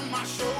[0.00, 0.59] on my shoulder.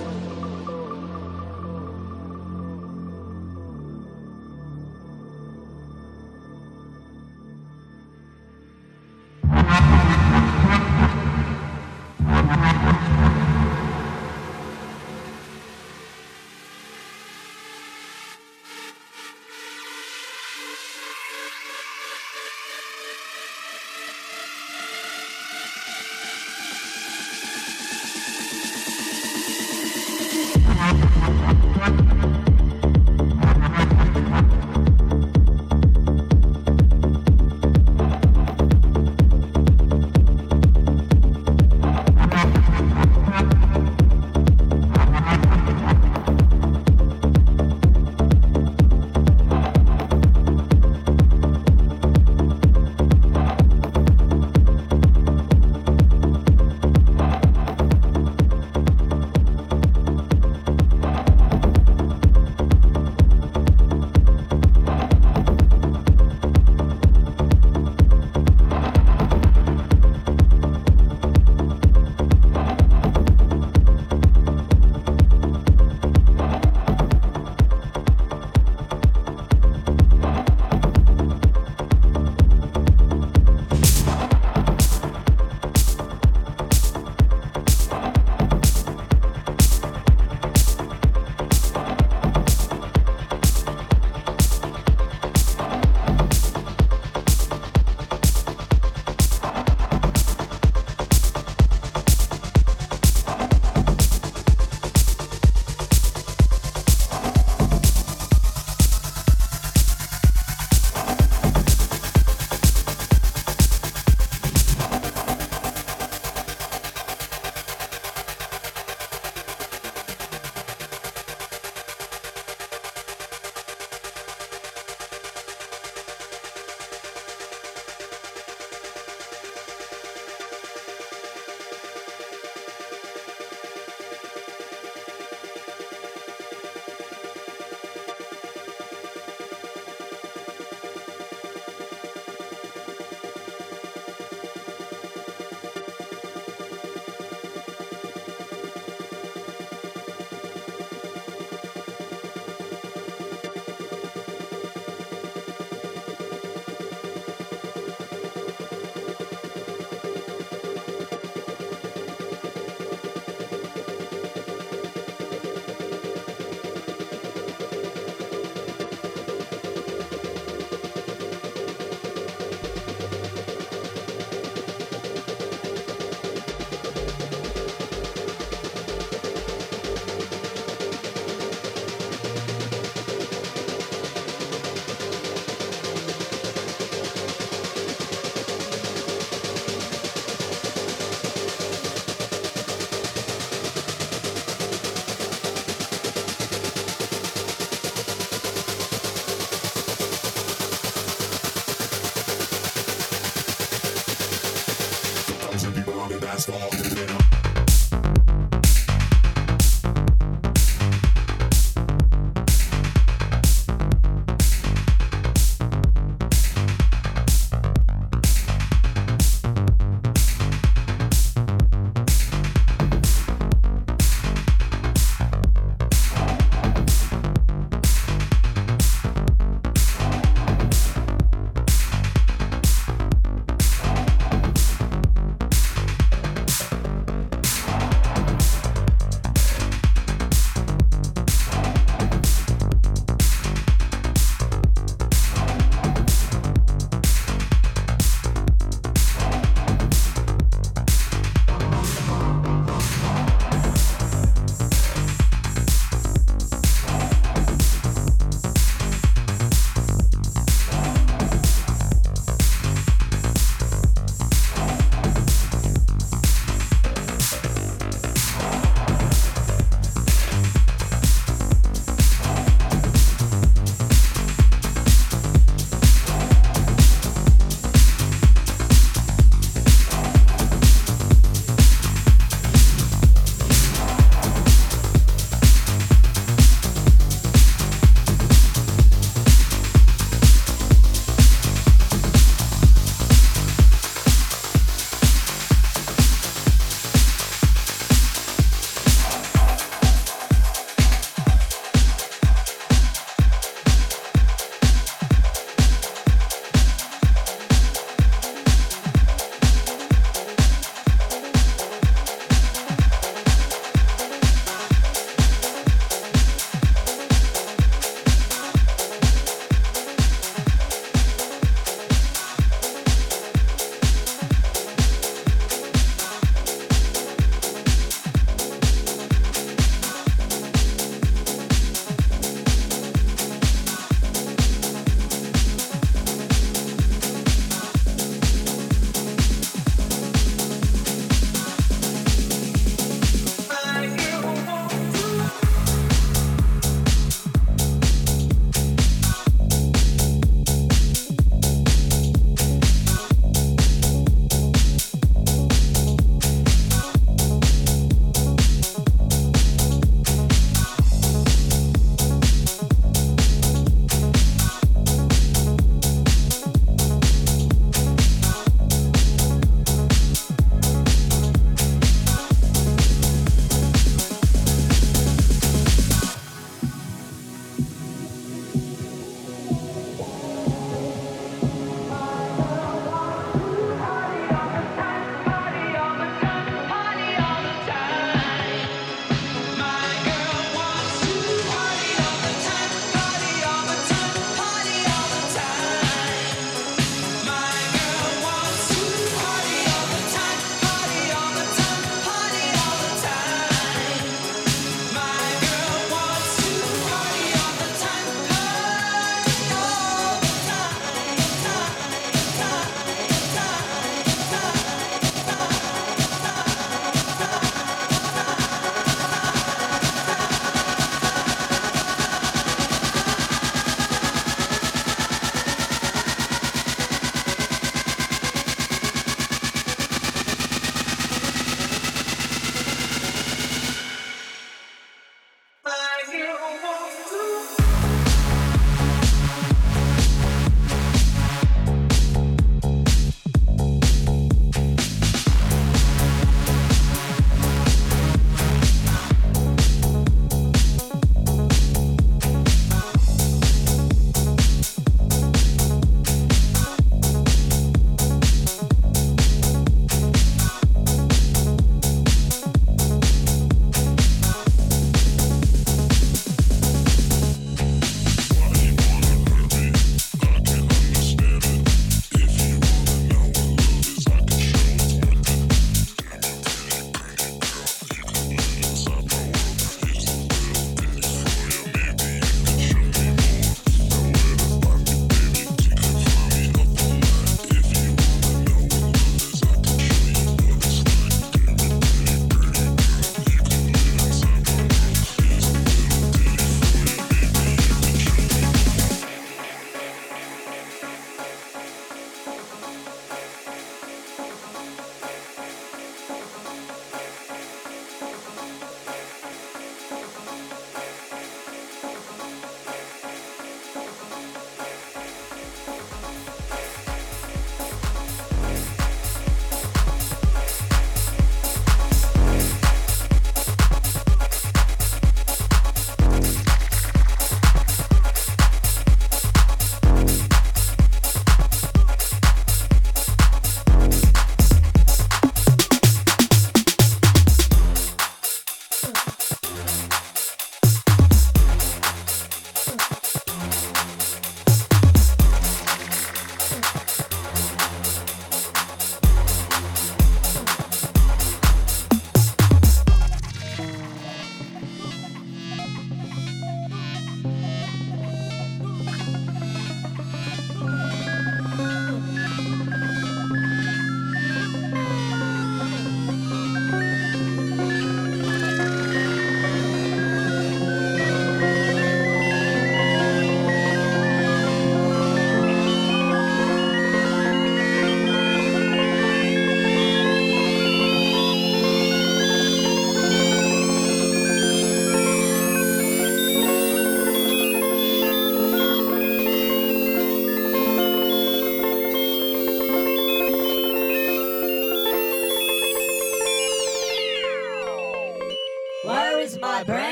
[206.41, 206.80] stop.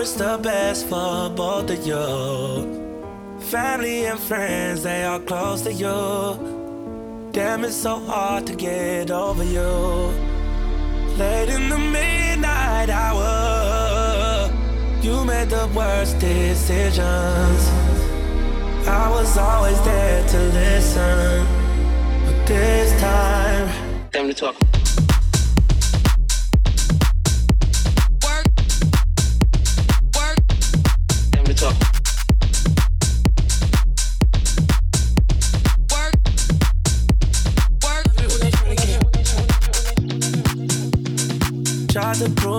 [0.00, 3.38] It's the best for both of you.
[3.40, 7.30] Family and friends, they are close to you.
[7.32, 10.12] Damn it's so hard to get over you.
[11.18, 14.50] Late in the midnight hour,
[15.02, 17.62] you made the worst decisions.
[18.86, 21.46] I was always there to listen,
[22.24, 24.77] but this time, time to talk.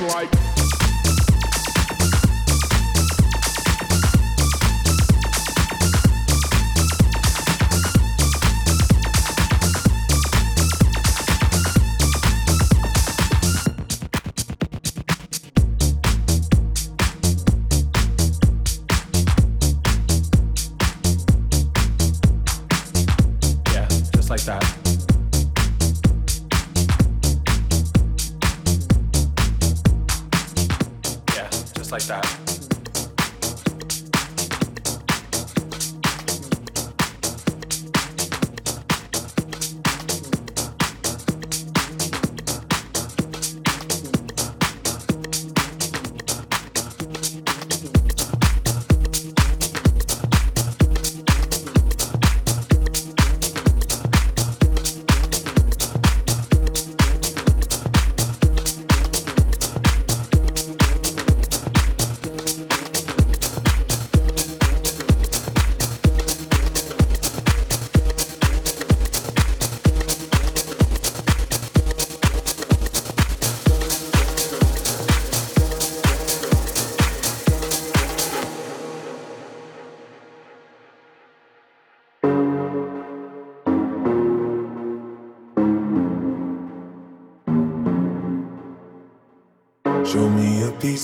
[0.00, 0.41] Light.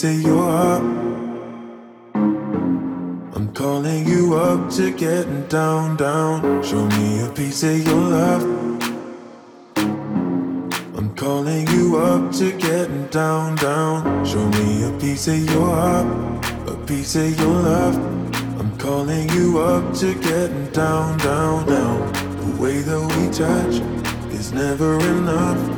[0.04, 0.82] Me a piece of your heart.
[3.34, 6.62] I'm calling you up to getting down, down.
[6.62, 8.42] Show me a piece of your love.
[10.96, 14.24] I'm calling you up to getting down, down.
[14.24, 17.96] Show me a piece of your heart, a piece of your love.
[18.60, 22.12] I'm calling you up to getting down, down, down.
[22.12, 23.82] The way that we touch
[24.32, 25.77] is never enough.